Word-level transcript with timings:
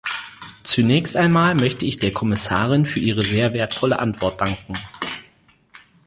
Zunächst 0.63 1.15
einmal 1.15 1.53
möchte 1.53 1.85
ich 1.85 1.99
der 1.99 2.11
Kommissarin 2.11 2.87
für 2.87 2.99
ihre 2.99 3.21
sehr 3.21 3.53
wertvolle 3.53 3.99
Antwort 3.99 4.41
danken. 4.41 4.73